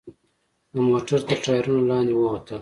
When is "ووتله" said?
2.15-2.59